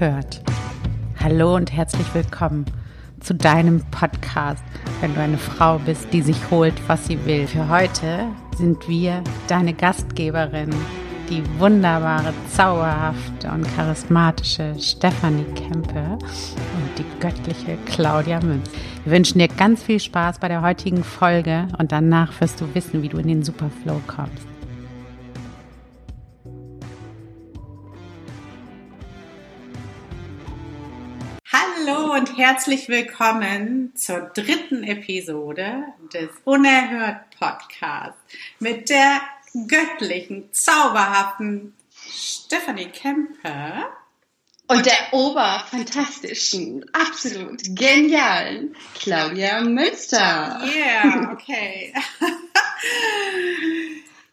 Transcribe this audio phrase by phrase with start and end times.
[0.00, 0.40] Unerhört.
[1.18, 2.66] Hallo und herzlich willkommen
[3.20, 4.62] zu deinem Podcast,
[5.00, 7.46] wenn du eine Frau bist, die sich holt, was sie will.
[7.46, 8.26] Für heute
[8.56, 10.70] sind wir deine Gastgeberin,
[11.28, 18.70] die wunderbare, zauberhafte und charismatische Stefanie Kempe und die göttliche Claudia Münz.
[19.04, 23.02] Wir wünschen dir ganz viel Spaß bei der heutigen Folge und danach wirst du wissen,
[23.02, 24.57] wie du in den Superflow kommst.
[32.18, 38.18] Und herzlich willkommen zur dritten Episode des Unerhört Podcasts
[38.58, 39.20] mit der
[39.68, 41.74] göttlichen, zauberhaften
[42.10, 43.90] Stephanie Kemper
[44.66, 50.60] und der oberfantastischen, absolut genialen Claudia Münster.
[50.74, 51.94] Yeah, okay.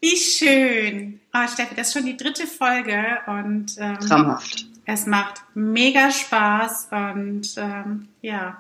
[0.01, 1.19] Wie schön.
[1.35, 4.65] Oh, Steffi, das ist schon die dritte Folge und ähm, traumhaft.
[4.85, 8.57] Es macht mega Spaß und ähm, ja,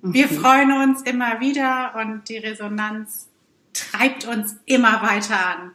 [0.00, 0.14] mhm.
[0.14, 3.28] wir freuen uns immer wieder und die Resonanz
[3.72, 5.72] treibt uns immer weiter an.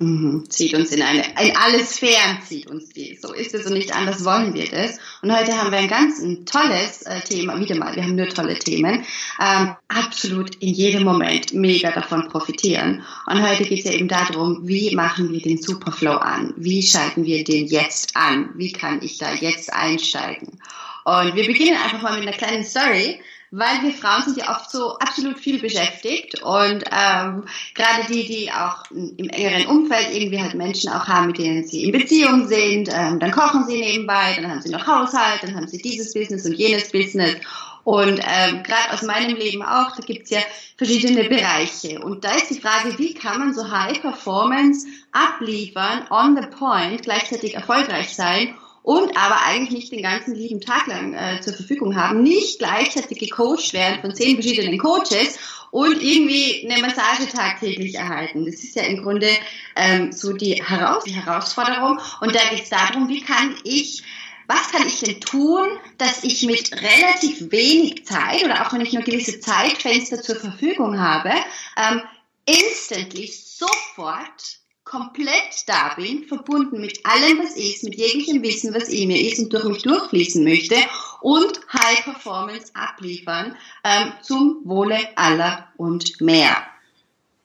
[0.00, 0.48] Mhm.
[0.48, 3.18] Zieht uns in eine, in alle Sphären zieht uns die.
[3.20, 4.98] So ist es und nicht anders wollen wir das.
[5.22, 8.28] Und heute haben wir ein ganz ein tolles äh, Thema, wieder mal, wir haben nur
[8.28, 9.04] tolle Themen,
[9.40, 13.02] ähm, absolut in jedem Moment mega davon profitieren.
[13.26, 16.54] Und heute geht es ja eben darum, wie machen wir den Superflow an?
[16.56, 18.50] Wie schalten wir den jetzt an?
[18.54, 20.60] Wie kann ich da jetzt einsteigen?
[21.04, 23.18] Und wir beginnen einfach mal mit einer kleinen Story
[23.50, 28.52] weil wir Frauen sind ja oft so absolut viel beschäftigt und ähm, gerade die, die
[28.52, 32.88] auch im engeren Umfeld irgendwie halt Menschen auch haben, mit denen sie in Beziehung sind,
[32.92, 36.44] ähm, dann kochen sie nebenbei, dann haben sie noch Haushalt, dann haben sie dieses Business
[36.44, 37.36] und jenes Business
[37.88, 40.40] und ähm, gerade aus meinem Leben auch, da gibt's ja
[40.76, 42.00] verschiedene Bereiche.
[42.00, 47.02] Und da ist die Frage, wie kann man so High Performance abliefern, on the point,
[47.02, 51.96] gleichzeitig erfolgreich sein und aber eigentlich nicht den ganzen lieben Tag lang äh, zur Verfügung
[51.96, 55.38] haben, nicht gleichzeitig gecoacht werden von zehn verschiedenen Coaches
[55.70, 58.46] und irgendwie eine Massage tagtäglich erhalten.
[58.46, 59.28] Das ist ja im Grunde
[59.76, 61.98] ähm, so die, Heraus die Herausforderung.
[62.20, 64.02] Und da geht es darum, wie kann ich
[64.50, 65.68] was kann ich denn tun,
[65.98, 70.98] dass ich mit relativ wenig Zeit oder auch wenn ich nur gewisse Zeitfenster zur Verfügung
[70.98, 71.32] habe,
[71.76, 72.00] ähm,
[72.46, 79.08] instantly sofort komplett da bin, verbunden mit allem, was ist, mit jeglichem Wissen, was in
[79.08, 80.76] mir ist und durch mich durchfließen möchte
[81.20, 83.54] und High Performance abliefern
[83.84, 86.56] ähm, zum Wohle aller und mehr.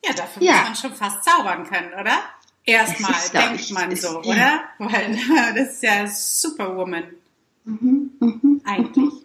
[0.05, 0.53] Ja, dafür ja.
[0.53, 2.17] muss man schon fast zaubern können, oder?
[2.65, 4.37] Erstmal denkt ich, man so, ist, oder?
[4.37, 4.63] Ja.
[4.79, 5.17] Weil
[5.55, 7.03] das ist ja Superwoman.
[7.65, 9.22] Mhm, mh, Eigentlich.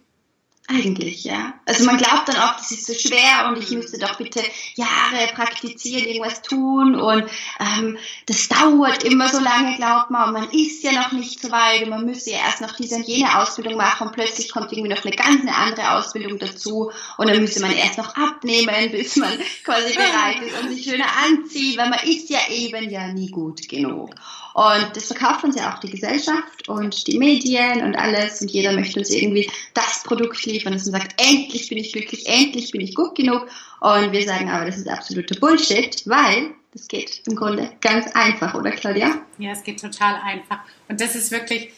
[0.71, 1.55] Eigentlich, ja.
[1.65, 4.43] Also man glaubt dann auch, das ist so schwer und ich müsste doch bitte
[4.75, 7.25] Jahre praktizieren, irgendwas tun und
[7.59, 7.97] ähm,
[8.27, 11.85] das dauert immer so lange, glaubt man, und man ist ja noch nicht so weit
[11.85, 14.93] und man müsste ja erst noch diese und jene Ausbildung machen und plötzlich kommt irgendwie
[14.93, 19.33] noch eine ganz andere Ausbildung dazu und dann müsste man erst noch abnehmen, bis man
[19.65, 23.67] quasi bereit ist und sich schöner anzieht, weil man ist ja eben ja nie gut
[23.71, 24.11] genug.
[24.59, 28.41] Und das verkauft uns ja auch die Gesellschaft und die Medien und alles.
[28.41, 32.27] Und jeder möchte uns irgendwie das Produkt liefern, dass man sagt, endlich bin ich glücklich,
[32.27, 33.47] endlich bin ich gut genug.
[33.79, 38.53] Und wir sagen aber, das ist absoluter Bullshit, weil das geht im Grunde ganz einfach,
[38.55, 39.23] oder Claudia?
[39.39, 40.59] Ja, es geht total einfach.
[40.89, 41.71] Und das ist wirklich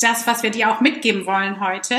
[0.00, 1.96] das, was wir dir auch mitgeben wollen heute.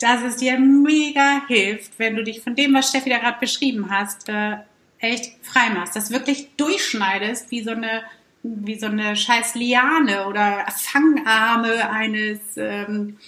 [0.00, 3.88] Dass es dir mega hilft, wenn du dich von dem, was Steffi da gerade beschrieben
[3.88, 4.56] hast, äh,
[5.02, 8.02] echt frei machst, das wirklich durchschneidest wie so eine
[8.44, 13.18] wie so eine scheiß Liane oder Fangarme eines ähm,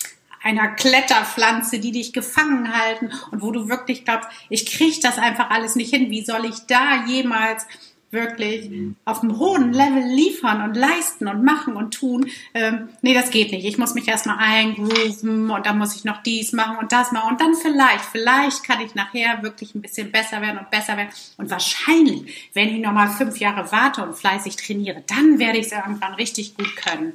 [0.43, 5.51] einer Kletterpflanze, die dich gefangen halten und wo du wirklich glaubst, ich kriege das einfach
[5.51, 6.11] alles nicht hin.
[6.11, 7.67] Wie soll ich da jemals
[8.15, 8.71] wirklich
[9.05, 12.31] auf einem hohen Level liefern und leisten und machen und tun.
[12.55, 13.67] Ähm, nee, das geht nicht.
[13.67, 17.33] Ich muss mich erstmal eingrooven und dann muss ich noch dies machen und das machen
[17.33, 21.11] und dann vielleicht, vielleicht kann ich nachher wirklich ein bisschen besser werden und besser werden.
[21.37, 25.73] Und wahrscheinlich, wenn ich nochmal fünf Jahre warte und fleißig trainiere, dann werde ich es
[25.73, 27.13] irgendwann richtig gut können.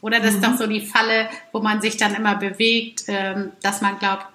[0.00, 0.36] Oder das mhm.
[0.36, 4.26] ist doch so die Falle, wo man sich dann immer bewegt, ähm, dass man glaubt,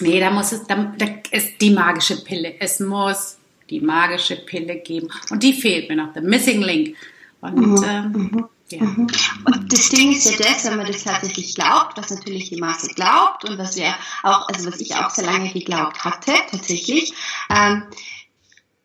[0.00, 2.54] nee, da muss es, da, da ist die magische Pille.
[2.60, 3.38] Es muss
[3.70, 5.08] die magische Pille geben.
[5.30, 6.96] Und die fehlt mir noch, the missing link.
[7.40, 7.84] Und, mhm.
[7.84, 8.48] ähm, mhm.
[8.70, 8.82] ja.
[8.82, 9.06] Mhm.
[9.46, 12.88] und das Ding ist ja das, wenn man das tatsächlich glaubt, was natürlich die Masse
[12.94, 17.14] glaubt und was wir auch, also was ich auch sehr lange geglaubt hatte, tatsächlich,
[17.48, 17.84] ähm,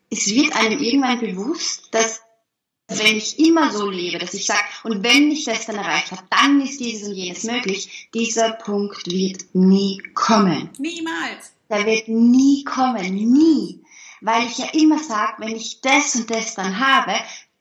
[0.08, 2.22] es wird einem irgendwann bewusst, dass
[2.88, 6.22] wenn ich immer so lebe, dass ich sage, und wenn ich das dann erreicht habe,
[6.30, 10.70] dann ist dieses und jenes möglich, dieser Punkt wird nie kommen.
[10.78, 11.52] Niemals.
[11.68, 13.80] Der wird nie kommen, nie
[14.20, 17.14] weil ich ja immer sage, wenn ich das und das dann habe,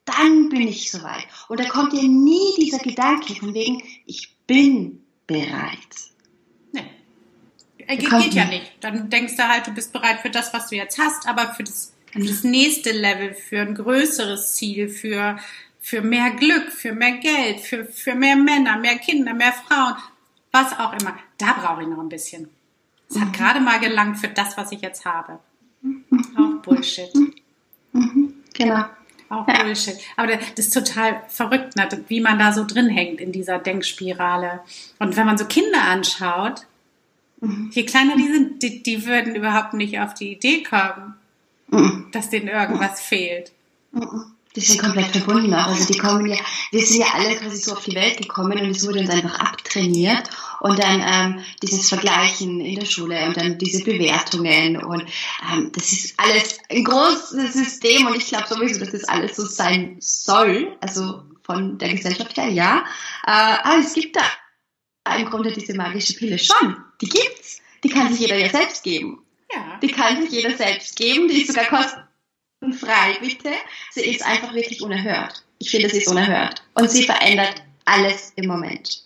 [0.05, 1.25] dann bin ich soweit.
[1.47, 5.77] Und da kommt dir nie dieser Gedanke von wegen, ich bin bereit.
[6.71, 6.85] Nee.
[7.79, 8.71] Äh, Geht, geht ja nicht.
[8.81, 11.63] Dann denkst du halt, du bist bereit für das, was du jetzt hast, aber für
[11.63, 15.37] das, für das nächste Level, für ein größeres Ziel, für,
[15.79, 19.95] für mehr Glück, für mehr Geld, für, für mehr Männer, mehr Kinder, mehr Frauen,
[20.51, 21.17] was auch immer.
[21.37, 22.49] Da brauche ich noch ein bisschen.
[23.09, 23.33] Es hat mhm.
[23.33, 25.39] gerade mal gelangt für das, was ich jetzt habe.
[26.75, 27.13] Bullshit.
[27.93, 28.33] Mhm.
[28.53, 28.85] Genau.
[29.29, 29.63] Auch ja.
[29.63, 29.95] Bullshit.
[30.17, 34.61] Aber das ist total verrückt, ne, wie man da so drin hängt in dieser Denkspirale.
[34.99, 36.65] Und wenn man so Kinder anschaut,
[37.41, 37.71] mhm.
[37.73, 41.15] je kleiner die sind, die, die, würden überhaupt nicht auf die Idee kommen,
[41.69, 42.07] mhm.
[42.11, 43.51] dass denen irgendwas fehlt.
[43.91, 44.25] Mhm.
[44.55, 45.67] Die sind komplett verbunden auch.
[45.67, 46.37] Also die kommen ja,
[46.71, 49.37] wir sind ja alle quasi so auf die Welt gekommen und es wurde uns einfach
[49.39, 50.29] abtrainiert.
[50.65, 55.03] Und dann ähm, dieses Vergleichen in der Schule und dann diese Bewertungen und
[55.53, 59.45] ähm, das ist alles ein großes System und ich glaube sowieso, dass das alles so
[59.45, 62.83] sein soll, also von der Gesellschaft her, ja.
[63.27, 64.23] Äh, aber es gibt da
[65.15, 66.75] im Grunde diese magische Pille schon.
[66.99, 67.61] Die gibt's.
[67.83, 69.21] Die kann sich jeder ja selbst geben.
[69.53, 69.77] Ja.
[69.83, 71.27] Die kann sich jeder selbst geben.
[71.27, 73.51] Die ist sogar kostenfrei, bitte.
[73.91, 75.43] Sie ist einfach wirklich unerhört.
[75.59, 76.63] Ich finde, sie ist unerhört.
[76.73, 79.05] Und sie verändert alles im Moment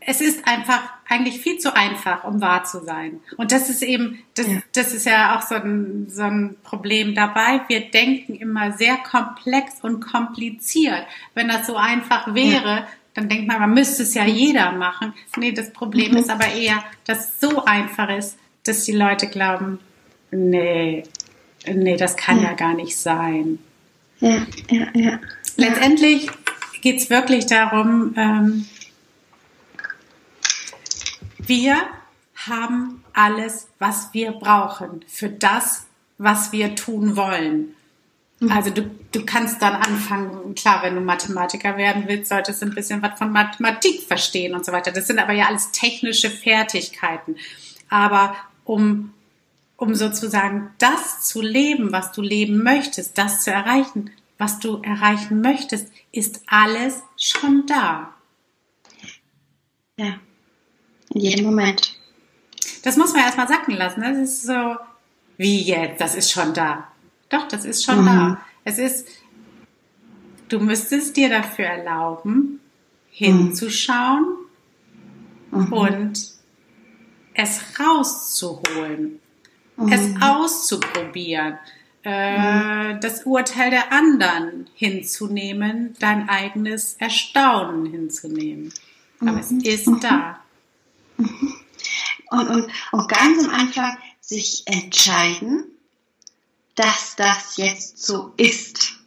[0.00, 3.20] es ist einfach eigentlich viel zu einfach, um wahr zu sein.
[3.36, 4.62] Und das ist eben, das, ja.
[4.74, 7.62] das ist ja auch so ein, so ein Problem dabei.
[7.68, 11.06] Wir denken immer sehr komplex und kompliziert.
[11.34, 12.88] Wenn das so einfach wäre, ja.
[13.14, 15.14] dann denkt man, man müsste es ja jeder machen.
[15.36, 16.18] Nee, das Problem mhm.
[16.18, 19.80] ist aber eher, dass es so einfach ist, dass die Leute glauben,
[20.30, 21.04] nee,
[21.66, 23.58] nee, das kann ja, ja gar nicht sein.
[24.20, 25.18] Ja, ja, ja.
[25.56, 26.28] Letztendlich
[26.82, 28.66] geht es wirklich darum, ähm,
[31.50, 31.76] wir
[32.46, 35.84] haben alles, was wir brauchen für das,
[36.16, 37.74] was wir tun wollen.
[38.38, 38.52] Mhm.
[38.52, 42.74] Also du, du kannst dann anfangen, klar, wenn du Mathematiker werden willst, solltest du ein
[42.74, 44.92] bisschen was von Mathematik verstehen und so weiter.
[44.92, 47.36] Das sind aber ja alles technische Fertigkeiten.
[47.88, 49.12] Aber um,
[49.76, 55.40] um sozusagen das zu leben, was du leben möchtest, das zu erreichen, was du erreichen
[55.40, 58.14] möchtest, ist alles schon da.
[59.96, 60.14] Ja.
[61.14, 61.94] In jedem Moment.
[62.82, 64.00] Das muss man erstmal sacken lassen.
[64.00, 64.76] Das ist so,
[65.36, 66.00] wie jetzt?
[66.00, 66.88] Das ist schon da.
[67.28, 68.06] Doch, das ist schon mhm.
[68.06, 68.40] da.
[68.64, 69.08] Es ist,
[70.48, 72.60] du müsstest dir dafür erlauben,
[73.10, 74.36] hinzuschauen
[75.50, 75.72] mhm.
[75.72, 76.30] und
[77.34, 79.20] es rauszuholen,
[79.76, 79.92] mhm.
[79.92, 81.58] es auszuprobieren,
[82.04, 83.00] äh, mhm.
[83.00, 88.72] das Urteil der anderen hinzunehmen, dein eigenes Erstaunen hinzunehmen.
[89.20, 89.60] Aber es mhm.
[89.60, 90.40] ist da.
[92.32, 95.64] Und, und, und ganz am Anfang sich entscheiden,
[96.76, 99.00] dass das jetzt so ist.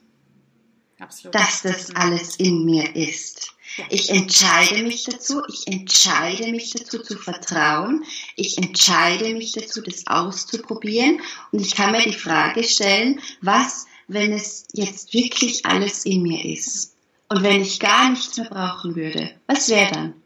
[1.00, 1.34] Absolut.
[1.34, 3.54] Dass das alles in mir ist.
[3.90, 8.04] Ich entscheide mich dazu, ich entscheide mich dazu zu vertrauen,
[8.36, 11.22] ich entscheide mich dazu, das auszuprobieren
[11.52, 16.46] und ich kann mir die Frage stellen, was, wenn es jetzt wirklich alles in mir
[16.46, 16.94] ist
[17.30, 20.23] und wenn ich gar nichts mehr brauchen würde, was wäre dann?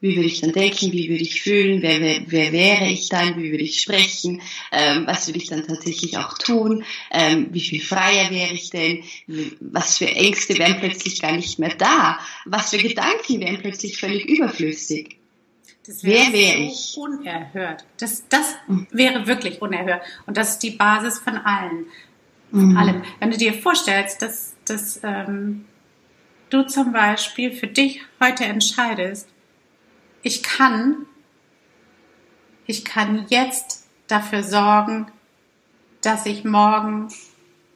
[0.00, 3.36] Wie würde ich dann denken, wie würde ich fühlen, wer, wer, wer wäre ich dann,
[3.36, 4.40] wie würde ich sprechen,
[4.72, 9.04] ähm, was würde ich dann tatsächlich auch tun, ähm, wie viel freier wäre ich denn,
[9.60, 14.26] was für Ängste wären plötzlich gar nicht mehr da, was für Gedanken wären plötzlich völlig
[14.26, 15.18] überflüssig.
[15.86, 16.96] Das wäre Wer wäre so ich?
[16.98, 17.84] Unerhört.
[17.98, 18.86] Das, das mhm.
[18.90, 20.02] wäre wirklich unerhört.
[20.26, 21.86] Und das ist die Basis von allen.
[22.50, 22.76] Von mhm.
[22.76, 23.02] allem.
[23.18, 25.64] Wenn du dir vorstellst, dass, dass ähm,
[26.50, 29.28] du zum Beispiel für dich heute entscheidest,
[30.22, 31.06] ich kann,
[32.66, 35.06] ich kann jetzt dafür sorgen,
[36.02, 37.08] dass ich morgen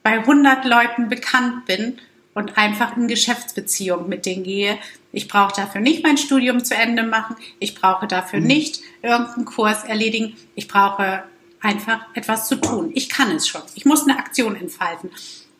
[0.03, 1.99] bei 100 Leuten bekannt bin
[2.33, 4.77] und einfach in Geschäftsbeziehung mit denen gehe.
[5.11, 7.35] Ich brauche dafür nicht mein Studium zu Ende machen.
[7.59, 8.47] Ich brauche dafür mhm.
[8.47, 10.35] nicht irgendeinen Kurs erledigen.
[10.53, 11.23] Ich brauche
[11.61, 12.91] einfach etwas zu tun.
[12.93, 13.61] Ich kann es schon.
[13.73, 15.09] Ich muss eine Aktion entfalten.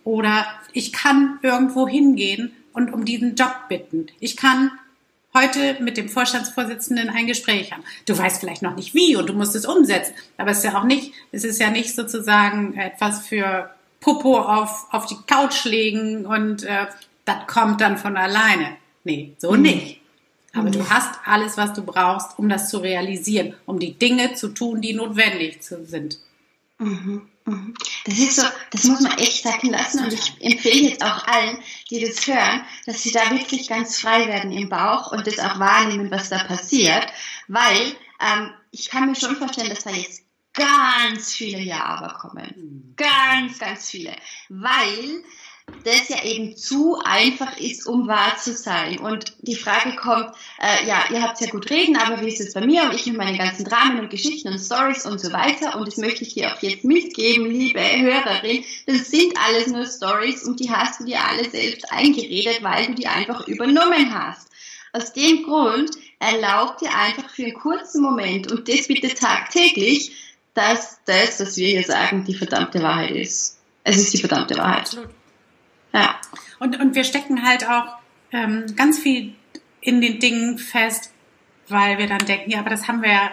[0.03, 4.07] Oder ich kann irgendwo hingehen und um diesen Job bitten.
[4.19, 4.71] Ich kann
[5.35, 7.83] heute mit dem Vorstandsvorsitzenden ein Gespräch haben.
[8.07, 10.79] Du weißt vielleicht noch nicht wie und du musst es umsetzen, aber es ist ja
[10.79, 16.25] auch nicht, es ist ja nicht sozusagen etwas für Popo auf, auf die Couch legen
[16.25, 16.87] und äh,
[17.25, 18.77] das kommt dann von alleine.
[19.03, 19.61] Nee, so mhm.
[19.61, 20.01] nicht.
[20.53, 20.73] Aber mhm.
[20.73, 24.81] du hast alles, was du brauchst, um das zu realisieren, um die Dinge zu tun,
[24.81, 26.19] die notwendig sind.
[26.77, 27.29] Mhm.
[27.46, 27.74] Mhm.
[28.05, 31.60] Das ist so, das muss man echt sacken lassen und ich empfehle jetzt auch allen,
[31.89, 35.60] die das hören, dass sie da wirklich ganz frei werden im Bauch und das auch
[35.60, 37.08] wahrnehmen, was da passiert,
[37.48, 42.94] weil ähm, ich kann mir schon vorstellen, dass da jetzt ganz viele Ja-Aber kommen.
[42.96, 44.15] Ganz, ganz viele.
[44.50, 45.24] Weil
[45.86, 49.00] das ja eben zu einfach ist, um wahr zu sein.
[49.00, 52.53] Und die Frage kommt, äh, ja, ihr habt ja gut reden, aber wie ist es
[52.53, 55.77] bei mir und ich mit meinen ganzen Dramen und Geschichten und Stories und so weiter.
[55.77, 58.63] Und das möchte ich dir auch jetzt mitgeben, liebe Hörerin.
[58.88, 62.95] Das sind alles nur Stories und die hast du dir alle selbst eingeredet, weil du
[62.95, 64.48] die einfach übernommen hast.
[64.91, 70.12] Aus dem Grund erlaubt dir einfach für einen kurzen Moment und das bitte tagtäglich,
[70.53, 73.60] dass das, was wir hier sagen, die verdammte Wahrheit ist.
[73.84, 74.84] Es ist die verdammte Wahrheit.
[74.84, 75.10] Absolut.
[75.95, 76.15] Ja.
[76.59, 77.97] Und, und wir stecken halt auch
[78.31, 79.33] ähm, ganz viel
[79.81, 81.11] in den Dingen fest,
[81.67, 83.31] weil wir dann denken, ja, aber das haben wir ja,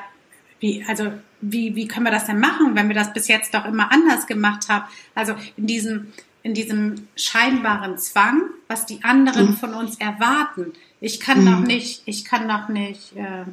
[0.60, 3.64] wie, also wie, wie können wir das denn machen, wenn wir das bis jetzt doch
[3.64, 4.84] immer anders gemacht haben?
[5.14, 9.56] Also in diesem, in diesem scheinbaren Zwang, was die anderen mhm.
[9.56, 10.72] von uns erwarten.
[11.00, 11.50] Ich kann mhm.
[11.50, 13.44] noch nicht, ich kann noch nicht äh,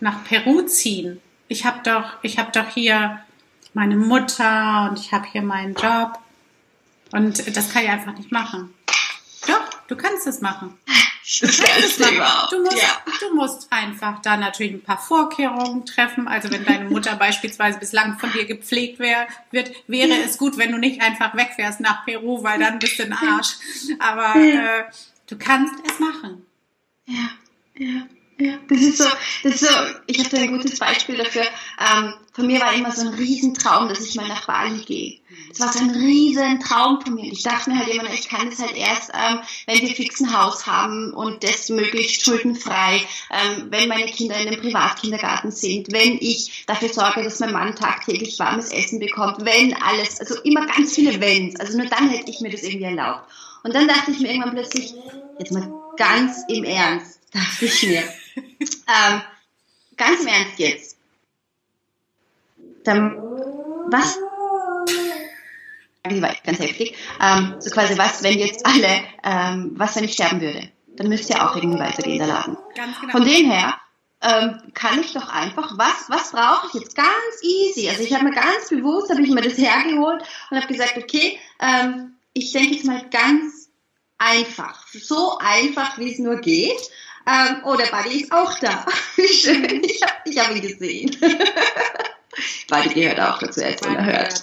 [0.00, 1.20] nach Peru ziehen.
[1.48, 3.20] Ich habe doch, ich habe doch hier
[3.74, 6.19] meine Mutter und ich habe hier meinen Job
[7.12, 8.74] und das kann ich einfach nicht machen.
[9.46, 10.78] Doch, du kannst es machen.
[11.38, 12.48] Du, kannst es machen.
[12.50, 13.02] Du, musst, ja.
[13.20, 16.26] du musst einfach da natürlich ein paar Vorkehrungen treffen.
[16.26, 20.72] Also wenn deine Mutter beispielsweise bislang von dir gepflegt wär, wird, wäre es gut, wenn
[20.72, 23.54] du nicht einfach wegfährst nach Peru, weil dann bist du ein Arsch.
[24.00, 24.84] Aber äh,
[25.28, 26.44] du kannst es machen.
[27.06, 27.30] Ja,
[27.76, 28.02] ja.
[28.68, 29.04] Das ist so,
[29.42, 29.74] das ist so,
[30.06, 31.42] ich habe da ein gutes Beispiel dafür.
[31.42, 35.18] Ähm, von mir war immer so ein Riesentraum, dass ich mal nach Bali gehe.
[35.50, 37.30] Das war so ein Riesentraum von mir.
[37.30, 40.36] Ich dachte mir halt immer, ich kann das halt erst, ähm, wenn wir fix ein
[40.36, 46.18] Haus haben und das möglichst schuldenfrei, ähm, wenn meine Kinder in einem Privatkindergarten sind, wenn
[46.20, 50.94] ich dafür sorge, dass mein Mann tagtäglich warmes Essen bekommt, wenn alles, also immer ganz
[50.94, 51.58] viele Wenns.
[51.58, 53.28] Also nur dann hätte ich mir das irgendwie erlaubt.
[53.62, 54.94] Und dann dachte ich mir irgendwann plötzlich,
[55.38, 58.02] jetzt mal ganz im Ernst, dachte ich mir,
[58.36, 59.22] ähm,
[59.96, 60.96] ganz im Ernst jetzt.
[62.84, 63.16] Dann,
[63.90, 64.18] was?
[66.02, 66.96] Ganz heftig.
[67.20, 70.70] Ähm, so quasi, was, wenn jetzt alle, ähm, was, wenn ich sterben würde?
[70.96, 72.56] Dann müsste ja auch irgendwie weitergehen, der Laden.
[72.74, 73.12] Genau.
[73.12, 73.78] Von dem her,
[74.22, 76.94] ähm, kann ich doch einfach, was, was brauche ich jetzt?
[76.94, 77.88] Ganz easy.
[77.88, 81.38] Also ich habe mir ganz bewusst, habe ich mir das hergeholt und habe gesagt, okay,
[81.60, 83.70] ähm, ich denke jetzt mal ganz
[84.18, 84.86] einfach.
[84.88, 86.90] So einfach, wie es nur geht.
[87.26, 88.86] Ähm, oh, der Buddy ist auch da.
[89.16, 89.82] Schön.
[89.84, 91.16] Ich habe ich hab ihn gesehen.
[92.68, 94.42] Buddy gehört auch dazu, er ist unerhört.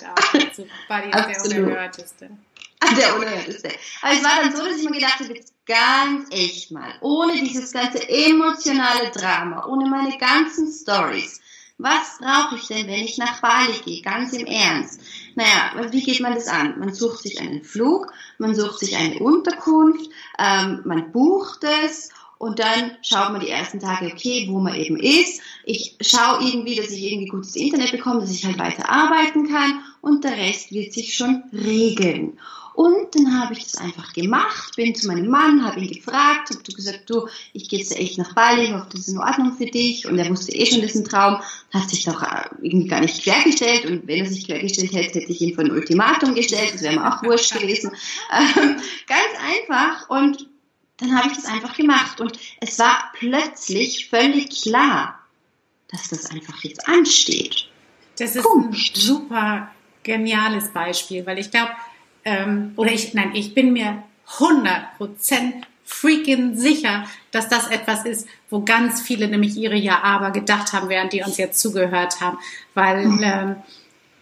[0.87, 2.29] Buddy ist der unerhörteste.
[2.79, 3.71] Ah, der unerhörteste.
[4.03, 7.33] Aber es war dann so, dass ich mir gedacht habe, jetzt ganz echt mal, ohne
[7.33, 11.41] dieses ganze emotionale Drama, ohne meine ganzen Stories,
[11.79, 14.01] was brauche ich denn, wenn ich nach Bali gehe?
[14.01, 14.99] Ganz im Ernst.
[15.35, 16.79] Naja, wie geht man das an?
[16.79, 22.59] Man sucht sich einen Flug, man sucht sich eine Unterkunft, ähm, man bucht es und
[22.59, 25.41] dann schaut man die ersten Tage, okay, wo man eben ist.
[25.63, 29.81] Ich schaue irgendwie, dass ich irgendwie gutes Internet bekomme, dass ich halt weiter arbeiten kann
[30.01, 32.37] und der Rest wird sich schon regeln.
[32.77, 36.61] Und dann habe ich das einfach gemacht, bin zu meinem Mann, habe ihn gefragt, habe
[36.61, 40.05] gesagt, du, ich gehe jetzt echt nach Bali, hoffe, das ist in Ordnung für dich.
[40.05, 41.41] Und er wusste eh schon, ein Traum,
[41.73, 43.87] hat sich doch äh, irgendwie gar nicht quergestellt.
[43.87, 46.99] Und wenn er sich quergestellt hätte, hätte ich ihm vor ein Ultimatum gestellt, das wäre
[46.99, 47.91] mir auch wurscht gewesen.
[48.29, 48.75] Ähm,
[49.07, 50.46] ganz einfach und
[50.97, 52.19] dann habe ich das einfach gemacht.
[52.19, 55.19] Und es war plötzlich völlig klar,
[55.89, 57.67] dass das einfach jetzt ansteht.
[58.17, 58.95] Das ist Kunst.
[58.95, 59.71] ein super
[60.03, 61.71] geniales Beispiel, weil ich glaube,
[62.25, 64.03] ähm, oder ich, nein, ich bin mir
[64.37, 70.89] 100% freaking sicher, dass das etwas ist, wo ganz viele nämlich ihre Ja-Aber gedacht haben,
[70.89, 72.37] während die uns jetzt zugehört haben.
[72.73, 73.23] Weil mhm.
[73.23, 73.55] ähm,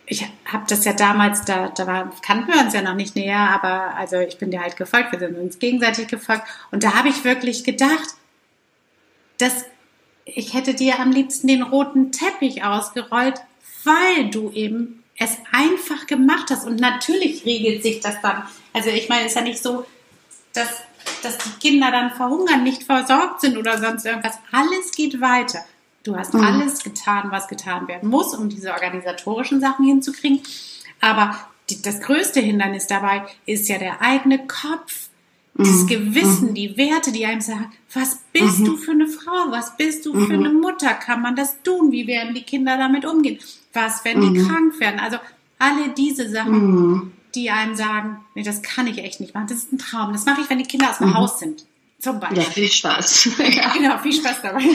[0.07, 3.49] ich habe das ja damals, da, da war, kannten wir uns ja noch nicht näher,
[3.49, 6.43] aber also ich bin dir halt gefolgt, wir sind uns gegenseitig gefolgt.
[6.71, 8.15] Und da habe ich wirklich gedacht,
[9.37, 9.65] dass
[10.25, 13.41] ich hätte dir am liebsten den roten Teppich ausgerollt,
[13.83, 16.65] weil du eben es einfach gemacht hast.
[16.65, 18.43] Und natürlich regelt sich das dann.
[18.73, 19.85] Also ich meine, es ist ja nicht so,
[20.53, 20.81] dass,
[21.23, 24.39] dass die Kinder dann verhungern, nicht versorgt sind oder sonst irgendwas.
[24.51, 25.63] Alles geht weiter.
[26.05, 26.41] Du hast mhm.
[26.41, 30.39] alles getan, was getan werden muss, um diese organisatorischen Sachen hinzukriegen.
[31.01, 31.35] Aber
[31.69, 35.09] die, das größte Hindernis dabei ist ja der eigene Kopf.
[35.57, 35.87] Das mhm.
[35.87, 36.53] Gewissen, mhm.
[36.53, 38.65] die Werte, die einem sagen, was bist mhm.
[38.65, 39.51] du für eine Frau?
[39.51, 40.45] Was bist du für mhm.
[40.45, 40.93] eine Mutter?
[40.93, 41.91] Kann man das tun?
[41.91, 43.39] Wie werden die Kinder damit umgehen?
[43.73, 44.47] Was, wenn die mhm.
[44.47, 44.99] krank werden?
[44.99, 45.17] Also
[45.57, 49.47] alle diese Sachen, die einem sagen, nee, das kann ich echt nicht machen.
[49.47, 50.11] Das ist ein Traum.
[50.13, 51.65] Das mache ich, wenn die Kinder aus dem Haus sind.
[51.99, 52.43] Zum Beispiel.
[52.43, 53.29] Ja, viel Spaß.
[53.37, 53.73] ja.
[53.73, 54.61] Genau, viel Spaß dabei.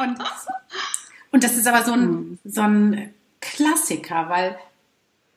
[0.00, 0.18] Und,
[1.30, 2.38] und das ist aber so ein, mhm.
[2.44, 4.58] so ein Klassiker, weil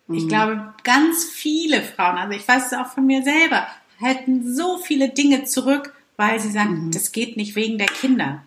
[0.10, 0.28] ich mhm.
[0.28, 3.68] glaube, ganz viele Frauen, also ich weiß es auch von mir selber,
[4.02, 6.92] halten so viele Dinge zurück, weil sie sagen, mhm.
[6.92, 8.44] das geht nicht wegen der Kinder.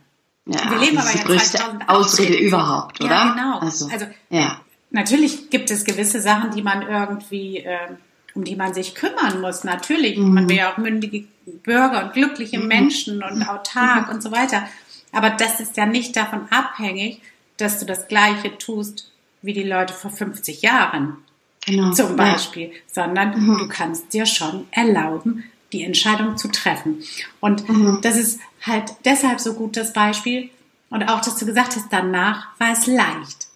[0.47, 1.89] Ja, wir leben das aber ist die größte 2018.
[1.89, 3.11] Ausrede überhaupt, oder?
[3.11, 3.59] Ja, genau.
[3.59, 4.61] Also, also ja.
[4.91, 7.89] natürlich gibt es gewisse Sachen, die man irgendwie äh,
[8.39, 10.17] um die man sich kümmern muss, natürlich.
[10.17, 10.33] Mhm.
[10.33, 11.25] Man will ja auch mündige
[11.65, 12.69] Bürger und glückliche mhm.
[12.69, 14.15] Menschen und autark mhm.
[14.15, 14.67] und so weiter.
[15.13, 17.21] Aber das ist ja nicht davon abhängig,
[17.57, 19.11] dass du das Gleiche tust
[19.43, 21.19] wie die Leute vor 50 Jahren.
[21.65, 21.93] Genau.
[21.93, 22.77] Zum Beispiel, ja.
[22.87, 23.59] sondern mhm.
[23.59, 27.03] du kannst dir schon erlauben, die Entscheidung zu treffen.
[27.41, 27.99] Und mhm.
[28.03, 30.51] das ist halt deshalb so gut das Beispiel.
[30.91, 33.49] Und auch, dass du gesagt hast, danach war es leicht.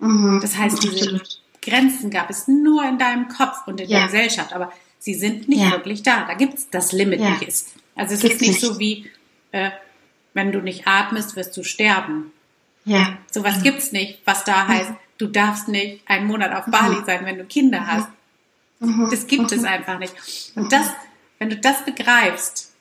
[0.00, 0.40] Mhm.
[0.42, 1.20] Das heißt, diese
[1.62, 3.98] Grenzen gab es nur in deinem Kopf und in ja.
[3.98, 5.70] der Gesellschaft, aber sie sind nicht ja.
[5.70, 6.24] wirklich da.
[6.26, 7.64] Da gibt es das Limit nicht.
[7.94, 9.10] Also es Gibt's ist nicht, nicht, so wie,
[9.52, 9.70] äh,
[10.34, 12.32] wenn du nicht atmest, wirst du sterben.
[12.84, 13.18] Ja.
[13.30, 13.62] Sowas mhm.
[13.62, 17.04] gibt's nicht, was da heißt, du darfst nicht einen Monat auf Bali mhm.
[17.04, 18.08] sein, wenn du Kinder hast.
[18.80, 19.08] Mhm.
[19.10, 20.14] Das gibt es einfach nicht.
[20.54, 20.88] Und das,
[21.38, 22.72] wenn du das begreifst,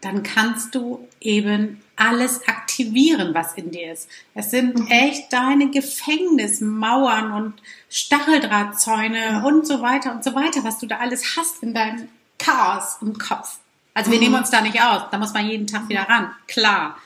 [0.00, 4.08] dann kannst du eben alles aktivieren, was in dir ist.
[4.34, 7.54] Es sind echt deine Gefängnismauern und
[7.90, 12.98] Stacheldrahtzäune und so weiter und so weiter, was du da alles hast in deinem Chaos
[13.00, 13.58] im Kopf.
[13.98, 14.24] Also wir mhm.
[14.26, 16.96] nehmen uns da nicht aus, da muss man jeden Tag wieder ran, klar.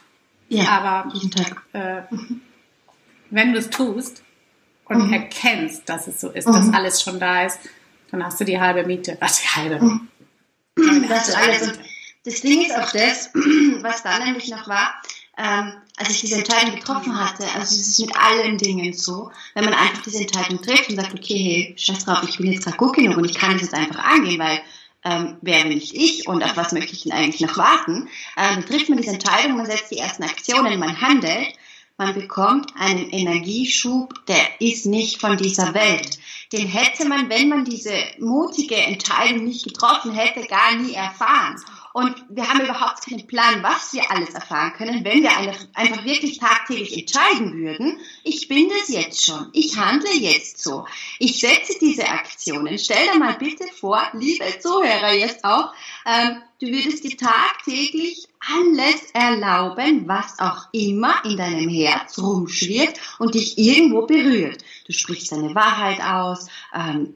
[0.50, 1.10] Ja, Aber
[1.72, 2.02] äh,
[3.30, 4.22] wenn du es tust
[4.84, 5.14] und mhm.
[5.14, 6.52] erkennst, dass es so ist, mhm.
[6.52, 7.60] dass alles schon da ist,
[8.10, 9.16] dann hast du die halbe Miete.
[9.20, 9.82] Was die halbe?
[9.82, 11.08] Mhm.
[11.08, 11.78] Das, ist alles.
[12.26, 13.30] Das Ding ist auch das,
[13.80, 14.92] was da nämlich noch war,
[15.38, 19.64] ähm, als ich diese Entscheidung getroffen hatte, also es ist mit allen Dingen so, wenn
[19.64, 22.76] man einfach diese Entscheidung trifft und sagt, okay, hey, scheiß drauf, ich bin jetzt gerade
[22.76, 24.60] gut genug und ich kann das jetzt einfach angehen, weil
[25.04, 28.64] ähm, wer bin ich ich und auf was möchte ich denn eigentlich noch warten, ähm,
[28.64, 31.54] trifft man diese Entscheidung, man setzt die ersten Aktionen, man handelt,
[31.98, 36.18] man bekommt einen Energieschub, der ist nicht von dieser Welt.
[36.52, 41.56] Den hätte man, wenn man diese mutige Entscheidung nicht getroffen hätte, gar nie erfahren.
[41.92, 45.30] Und wir haben überhaupt keinen Plan, was wir alles erfahren können, wenn wir
[45.74, 50.86] einfach wirklich tagtäglich entscheiden würden, ich bin das jetzt schon, ich handle jetzt so,
[51.18, 52.78] ich setze diese Aktionen.
[52.78, 55.72] Stell dir mal bitte vor, liebe Zuhörer jetzt auch,
[56.06, 63.34] ähm, du würdest dir tagtäglich alles erlauben, was auch immer in deinem Herz rumschwirrt und
[63.34, 64.64] dich irgendwo berührt.
[64.86, 67.14] Du sprichst deine Wahrheit aus, ähm,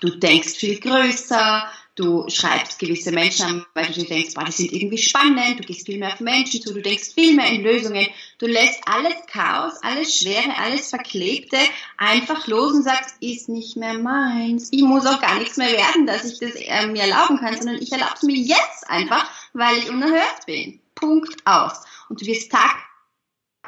[0.00, 4.52] du denkst viel größer, Du schreibst gewisse Menschen an, weil du dir denkst, boah, die
[4.52, 7.62] sind irgendwie spannend, du gehst viel mehr auf Menschen zu, du denkst viel mehr in
[7.62, 8.06] Lösungen.
[8.38, 11.56] Du lässt alles Chaos, alles Schwere, alles Verklebte
[11.96, 14.68] einfach los und sagst, ist nicht mehr meins.
[14.72, 17.80] Ich muss auch gar nichts mehr werden, dass ich das äh, mir erlauben kann, sondern
[17.80, 20.78] ich erlaube es mir jetzt einfach, weil ich unerhört bin.
[20.94, 21.82] Punkt aus.
[22.10, 22.76] Und du wirst Tag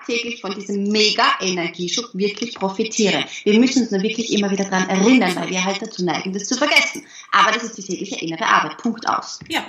[0.09, 3.25] tagtäglich von diesem Mega-Energieschub wirklich profitieren.
[3.45, 6.45] Wir müssen uns nur wirklich immer wieder daran erinnern, weil wir halt dazu neigen, das
[6.45, 7.05] zu vergessen.
[7.33, 8.79] Aber das ist die tägliche innere Arbeit.
[8.79, 9.39] Punkt aus.
[9.49, 9.65] Ja,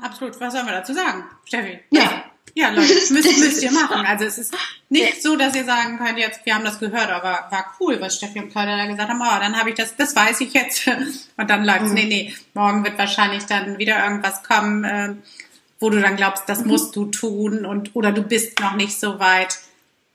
[0.00, 0.38] absolut.
[0.40, 1.80] Was sollen wir dazu sagen, Steffi?
[1.90, 2.24] Ja.
[2.56, 4.06] Ja, Leute, das müsst, müsst ihr machen.
[4.06, 4.54] Also es ist
[4.88, 8.16] nicht so, dass ihr sagen könnt, jetzt, wir haben das gehört, aber war cool, was
[8.16, 10.86] Steffi und Claudia gesagt haben, oh, dann habe ich das, das weiß ich jetzt.
[11.36, 11.94] Und dann läuft's, mhm.
[11.94, 15.14] nee, nee, morgen wird wahrscheinlich dann wieder irgendwas kommen, äh,
[15.80, 16.68] wo du dann glaubst, das mhm.
[16.68, 19.58] musst du tun und oder du bist noch nicht so weit.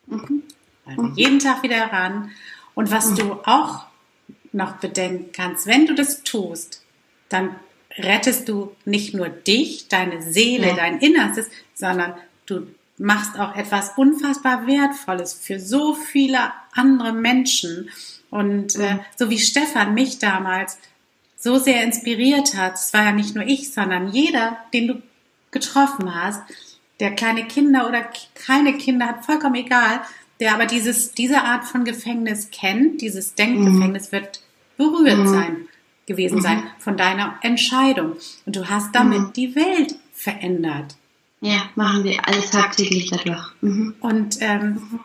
[0.09, 0.43] Mhm.
[0.85, 2.31] Also jeden Tag wieder ran.
[2.75, 3.85] Und was du auch
[4.51, 6.83] noch bedenken kannst, wenn du das tust,
[7.29, 7.55] dann
[7.97, 10.75] rettest du nicht nur dich, deine Seele, ja.
[10.75, 12.13] dein Innerstes, sondern
[12.45, 12.67] du
[12.97, 17.89] machst auch etwas unfassbar Wertvolles für so viele andere Menschen.
[18.29, 20.77] Und äh, so wie Stefan mich damals
[21.37, 25.01] so sehr inspiriert hat, es war ja nicht nur ich, sondern jeder, den du
[25.51, 26.41] getroffen hast,
[26.99, 30.01] der kleine Kinder oder keine Kinder hat, vollkommen egal,
[30.39, 34.11] der aber dieses, diese Art von Gefängnis kennt, dieses Denkgefängnis mhm.
[34.11, 34.41] wird
[34.77, 35.27] berührt mhm.
[35.27, 35.57] sein,
[36.05, 36.41] gewesen mhm.
[36.41, 38.15] sein von deiner Entscheidung.
[38.45, 39.33] Und du hast damit mhm.
[39.33, 40.95] die Welt verändert.
[41.41, 43.53] Ja, machen wir alles tagtäglich dadurch.
[43.61, 43.95] Mhm.
[44.01, 44.99] Und ähm,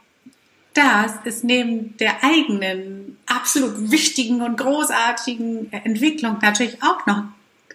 [0.74, 7.22] das ist neben der eigenen absolut wichtigen und großartigen Entwicklung natürlich auch noch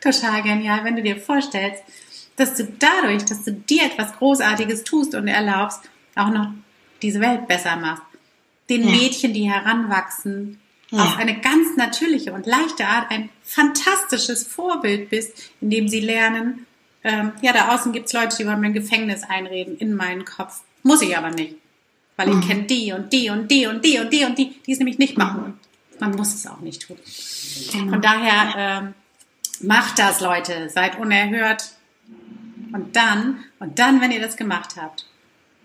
[0.01, 1.83] total genial, wenn du dir vorstellst,
[2.39, 5.81] dass du dadurch, dass du dir etwas Großartiges tust und erlaubst,
[6.15, 6.51] auch noch
[7.01, 8.03] diese Welt besser machst.
[8.69, 8.91] Den ja.
[8.91, 11.03] Mädchen, die heranwachsen, ja.
[11.03, 16.65] auf eine ganz natürliche und leichte Art ein fantastisches Vorbild bist, in dem sie lernen,
[17.03, 20.61] ähm, ja, da außen gibt's Leute, die wollen mir ein Gefängnis einreden in meinen Kopf.
[20.83, 21.55] Muss ich aber nicht.
[22.17, 22.39] Weil mhm.
[22.39, 24.79] ich kenne die und die und die und die und die und die, die es
[24.79, 25.43] nämlich nicht machen.
[25.43, 26.97] Und man muss es auch nicht tun.
[27.73, 27.89] Mhm.
[27.89, 28.93] Von daher, ähm,
[29.61, 30.69] macht das, Leute.
[30.69, 31.71] Seid unerhört,
[32.71, 35.05] und dann, und dann, wenn ihr das gemacht habt,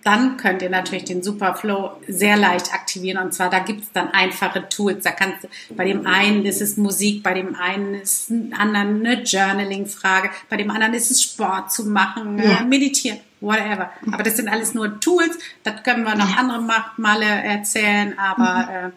[0.04, 3.22] dann könnt ihr natürlich den Superflow sehr leicht aktivieren.
[3.24, 5.02] Und zwar, da gibt es dann einfache Tools.
[5.02, 9.22] Da kannst bei dem einen ist es Musik, bei dem einen ist es anderen eine
[9.22, 12.60] Journaling-Frage, bei dem anderen ist es Sport zu machen, ja.
[12.60, 13.90] äh, meditieren, whatever.
[14.12, 15.38] Aber das sind alles nur Tools.
[15.62, 16.62] Das können wir noch andere
[16.98, 18.18] Male erzählen.
[18.18, 18.88] Aber mhm.
[18.88, 18.90] äh,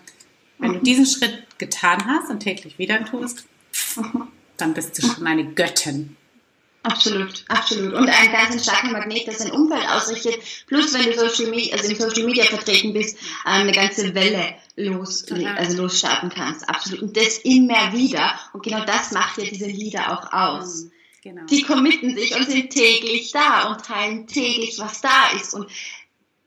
[0.60, 3.46] wenn du diesen Schritt getan hast und täglich wieder tust,
[4.58, 6.18] dann bist du schon eine Göttin.
[6.88, 7.94] Absolut, absolut.
[7.94, 10.40] Und ein ganz starker Magnet, das sein Umfeld ausrichtet.
[10.68, 14.56] Plus, wenn du Social Media, also im Social Media vertreten bist, ähm, eine ganze Welle
[14.78, 15.26] los,
[15.58, 16.68] also losstarten kannst.
[16.70, 17.02] Absolut.
[17.02, 18.40] Und das immer wieder.
[18.54, 20.84] Und genau das macht ja diese Lieder auch aus.
[20.84, 20.92] Mhm,
[21.24, 21.46] genau.
[21.48, 25.54] Die committen sich und sind täglich da und teilen täglich, was da ist.
[25.54, 25.70] Und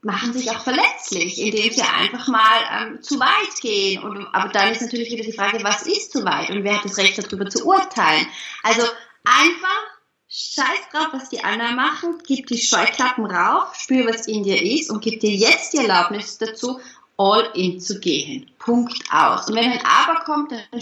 [0.00, 4.02] machen sich auch verletzlich, indem sie einfach mal ähm, zu weit gehen.
[4.02, 6.84] Und, aber dann ist natürlich wieder die Frage, was ist zu weit und wer hat
[6.86, 8.26] das Recht darüber zu urteilen?
[8.62, 8.86] Also
[9.24, 9.99] einfach
[10.30, 14.90] scheiß drauf, was die anderen machen, gib die Scheuklappen rauf, spür, was in dir ist
[14.90, 16.80] und gib dir jetzt die Erlaubnis dazu,
[17.16, 18.50] all in zu gehen.
[18.58, 19.48] Punkt aus.
[19.48, 20.80] Und wenn ein Aber kommt, dann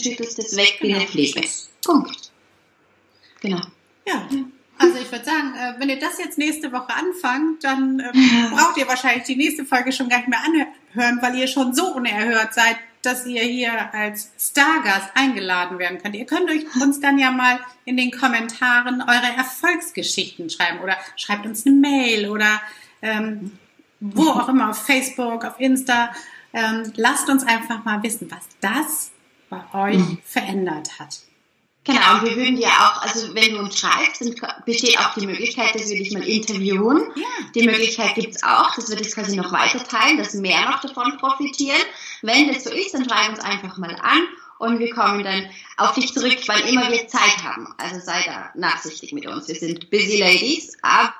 [0.00, 1.46] schüttelst du es weg wie eine Fliege.
[1.84, 2.32] Punkt.
[3.40, 3.60] Genau.
[4.06, 4.26] Ja.
[4.78, 8.78] Also ich würde sagen, äh, wenn ihr das jetzt nächste Woche anfangt, dann ähm, braucht
[8.78, 12.54] ihr wahrscheinlich die nächste Folge schon gar nicht mehr anhören, weil ihr schon so unerhört
[12.54, 16.14] seid, dass ihr hier als Stargast eingeladen werden könnt.
[16.14, 21.46] Ihr könnt euch uns dann ja mal in den Kommentaren eure Erfolgsgeschichten schreiben oder schreibt
[21.46, 22.60] uns eine Mail oder
[23.02, 23.58] ähm,
[24.00, 26.12] wo auch immer, auf Facebook, auf Insta.
[26.52, 29.10] Ähm, lasst uns einfach mal wissen, was das
[29.48, 31.20] bei euch verändert hat.
[31.90, 35.26] Genau, und wir würden dir auch, also wenn du uns schreibst, dann besteht auch die
[35.26, 37.02] Möglichkeit, dass wir dich mal interviewen.
[37.16, 37.26] Ja.
[37.54, 40.80] Die Möglichkeit gibt es auch, dass wir das quasi noch weiter teilen, dass mehr noch
[40.80, 41.80] davon profitieren.
[42.22, 44.26] Wenn das so ist, dann schreib uns einfach mal an
[44.58, 45.48] und wir kommen dann
[45.78, 47.74] auf dich zurück, wann immer wir Zeit haben.
[47.78, 49.48] Also sei da nachsichtig mit uns.
[49.48, 51.12] Wir sind busy ladies, aber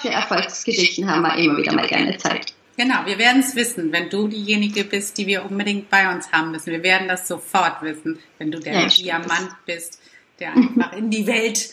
[0.00, 2.54] für Erfolgsgeschichten haben wir immer wieder mal gerne Zeit.
[2.78, 6.52] Genau, wir werden es wissen, wenn du diejenige bist, die wir unbedingt bei uns haben
[6.52, 6.70] müssen.
[6.70, 10.00] Wir werden das sofort wissen, wenn du der ja, Diamant bist,
[10.38, 11.70] der einfach in die Welt,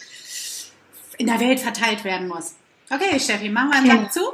[1.19, 2.55] in der Welt verteilt werden muss.
[2.89, 3.97] Okay, Steffi, machen wir einen ja.
[3.97, 4.33] Sack zu?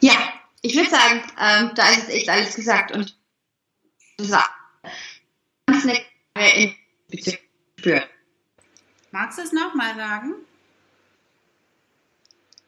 [0.00, 0.14] Ja,
[0.62, 3.14] ich würde sagen, ähm, da ist echt alles gesagt und
[4.16, 4.38] so.
[9.10, 10.36] Magst du es nochmal sagen?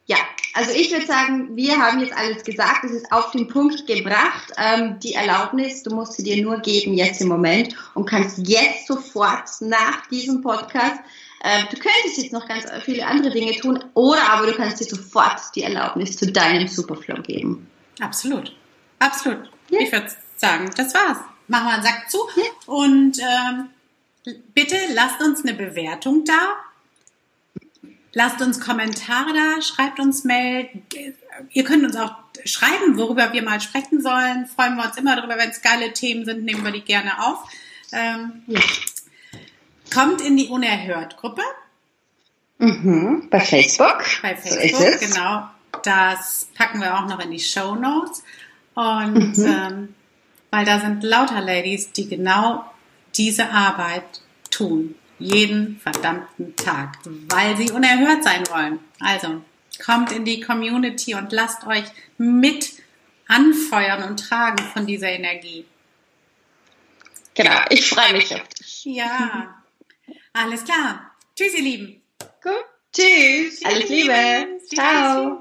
[0.07, 0.17] Ja,
[0.53, 4.53] also ich würde sagen, wir haben jetzt alles gesagt, es ist auf den Punkt gebracht.
[4.59, 8.87] Ähm, die Erlaubnis, du musst sie dir nur geben jetzt im Moment und kannst jetzt
[8.87, 11.01] sofort nach diesem Podcast,
[11.41, 14.85] äh, du könntest jetzt noch ganz viele andere Dinge tun, oder aber du kannst dir
[14.85, 17.67] sofort die Erlaubnis zu deinem Superflow geben.
[18.01, 18.55] Absolut,
[18.99, 19.51] absolut.
[19.71, 19.81] Ja.
[19.81, 21.19] Ich würde sagen, das war's.
[21.49, 22.45] Machen wir einen Sack zu ja.
[22.67, 26.57] und ähm, bitte lasst uns eine Bewertung da
[28.15, 30.69] Lasst uns Kommentare da, schreibt uns Mail.
[31.51, 34.47] Ihr könnt uns auch schreiben, worüber wir mal sprechen sollen.
[34.47, 37.45] Freuen wir uns immer darüber, wenn es geile Themen sind, nehmen wir die gerne auf.
[37.93, 38.61] Ähm, ja.
[39.93, 41.43] Kommt in die Unerhört-Gruppe.
[42.59, 44.05] Mhm, bei Facebook.
[44.23, 45.49] Bei Facebook, so genau.
[45.83, 48.23] Das packen wir auch noch in die Show Notes.
[48.75, 49.47] Und mhm.
[49.47, 49.95] ähm,
[50.51, 52.65] weil da sind lauter Ladies, die genau
[53.17, 58.79] diese Arbeit tun jeden verdammten Tag, weil sie unerhört sein wollen.
[59.01, 59.43] Also
[59.85, 61.85] kommt in die Community und lasst euch
[62.19, 62.73] mit
[63.27, 65.65] anfeuern und tragen von dieser Energie.
[67.35, 68.85] Genau, ich freue mich auf dich.
[68.85, 69.63] Ja,
[70.33, 71.11] alles klar.
[71.37, 72.03] Tschüss, ihr Lieben.
[72.43, 72.53] Gut.
[72.93, 73.61] Tschüss.
[73.61, 73.65] Tschüss.
[73.65, 74.61] Alles Liebe.
[74.73, 75.41] Ciao.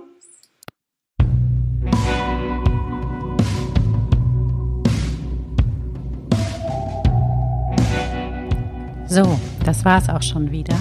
[9.08, 9.40] So,
[9.74, 10.76] das war es auch schon wieder.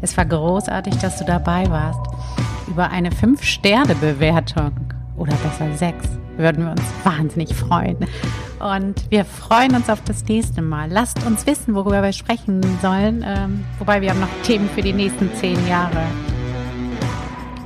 [0.00, 2.00] Es war großartig, dass du dabei warst.
[2.66, 4.72] Über eine 5-Sterne-Bewertung
[5.18, 6.08] oder besser 6
[6.38, 7.98] würden wir uns wahnsinnig freuen.
[8.58, 10.88] Und wir freuen uns auf das nächste Mal.
[10.90, 13.22] Lasst uns wissen, worüber wir sprechen sollen.
[13.26, 16.04] Ähm, wobei wir haben noch Themen für die nächsten zehn Jahre.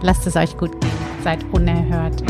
[0.00, 0.90] Lasst es euch gut gehen.
[1.22, 2.24] Seid unerhört.